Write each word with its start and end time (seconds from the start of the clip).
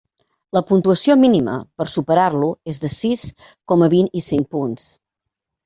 La 0.57 0.61
puntuació 0.69 1.15
mínima 1.23 1.57
per 1.83 1.87
superar-lo 1.97 2.49
és 2.75 2.81
de 2.87 2.91
sis 2.95 3.29
coma 3.75 3.93
vint-i-cinc 3.99 4.51
punts. 4.59 4.93